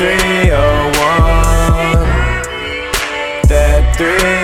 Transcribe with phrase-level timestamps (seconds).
[0.00, 0.48] 301.
[3.48, 4.39] That 301.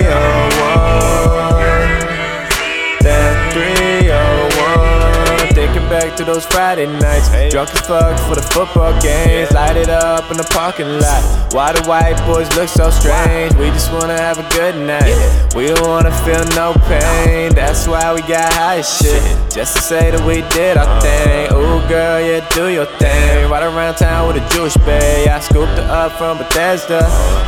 [5.99, 7.29] Back to those Friday nights.
[7.51, 9.51] Drunk as fuck for the football games.
[9.51, 11.21] Light it up in the parking lot.
[11.53, 13.55] Why the white boys look so strange?
[13.55, 15.15] We just wanna have a good night.
[15.55, 17.53] We don't wanna feel no pain.
[17.53, 19.21] That's why we got high as shit.
[19.49, 21.49] Just to say that we did our thing.
[21.53, 23.49] Ooh, girl, yeah, do your thing.
[23.49, 25.25] Right around town with a Jewish bae.
[25.25, 27.01] I scooped her up from Bethesda.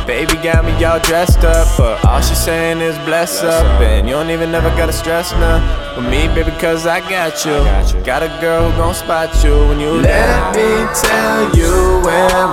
[0.06, 1.68] Baby got me all dressed up.
[1.78, 3.64] But all she saying is bless up.
[3.80, 5.60] And you don't even never gotta stress now.
[5.96, 7.58] With me, baby, cause I got you.
[8.04, 12.50] Got a girl who gon' spot you when you Let me tell you where I'm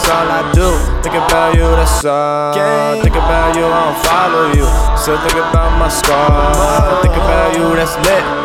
[0.00, 1.02] That's all I do.
[1.02, 3.02] Think about you, that's all.
[3.02, 4.96] Think about you, I don't follow you.
[4.96, 7.02] Still think about my scar.
[7.02, 8.39] Think about you, that's lit.